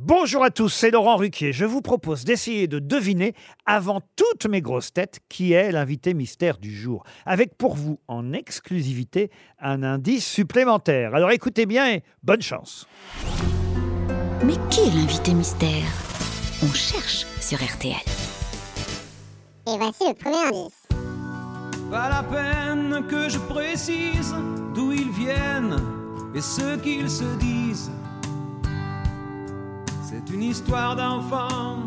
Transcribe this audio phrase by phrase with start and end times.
[0.00, 1.52] Bonjour à tous, c'est Laurent Ruquier.
[1.52, 3.34] Je vous propose d'essayer de deviner,
[3.66, 7.02] avant toutes mes grosses têtes, qui est l'invité mystère du jour.
[7.26, 11.16] Avec pour vous, en exclusivité, un indice supplémentaire.
[11.16, 12.86] Alors écoutez bien et bonne chance.
[14.44, 15.90] Mais qui est l'invité mystère?
[16.62, 17.96] On cherche sur RTL.
[19.66, 20.86] Et voici le premier indice.
[21.90, 24.32] Pas la peine que je précise
[24.76, 25.76] d'où ils viennent
[26.36, 27.90] et ce qu'ils se disent.
[30.10, 31.80] C'est une histoire d'enfant,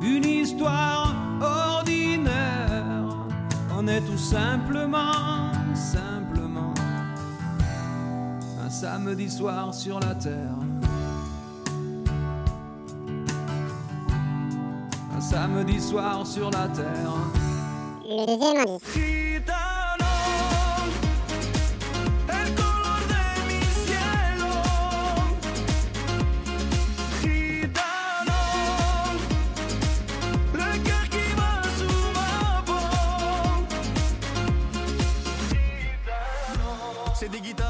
[0.00, 3.04] une histoire ordinaire.
[3.76, 6.72] On est tout simplement, simplement
[8.64, 10.56] un samedi soir sur la terre.
[15.14, 17.12] Un samedi soir sur la terre.
[18.08, 18.64] Le deuxième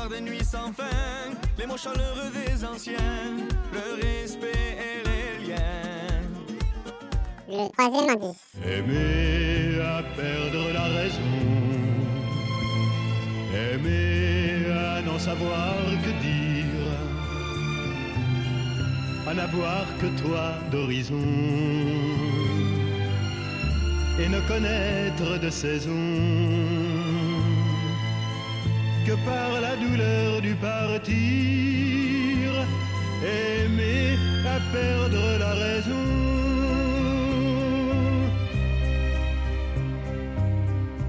[0.01, 3.37] Des guitares de nuit sans fin, les mots chaleureux des anciens,
[3.73, 6.23] le respect et les liens.
[7.49, 8.45] Le troisième indice.
[8.65, 11.33] Aimer à perdre la raison.
[13.55, 16.67] Aimer à n'en savoir que dire.
[19.27, 21.27] À n'avoir que toi d'horizon.
[24.19, 27.10] Et ne connaître de saison.
[29.11, 31.15] Que par la douleur du partir.
[33.25, 36.07] Aimer à perdre la raison.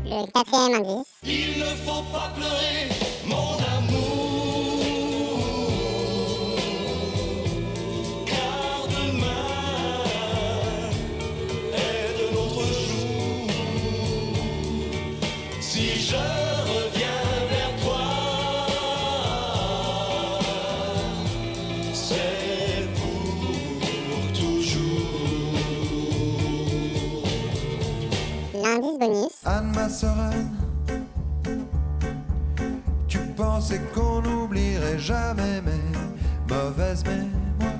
[0.03, 1.05] Le quatrième indice.
[1.23, 2.89] Il ne faut pas pleurer,
[3.27, 4.79] mon amour.
[8.25, 9.45] Car demain
[11.75, 13.47] est de notre jour.
[15.59, 16.50] Si je
[29.73, 30.51] Ma sereine,
[33.07, 37.71] tu pensais qu'on n'oublierait jamais mes mauvaises mémoires.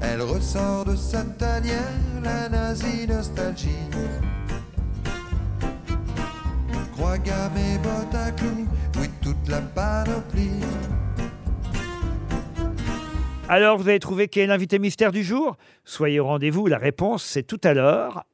[0.00, 1.78] Elle ressort de sa tanière,
[2.22, 3.88] la nazie nostalgie.
[6.92, 8.68] Croix et bottes à clous,
[8.98, 10.60] oui, toute la panoplie.
[13.48, 15.56] Alors, vous avez trouvé qui est l'invité mystère du jour?
[15.84, 18.24] Soyez au rendez-vous, la réponse c'est tout à l'heure,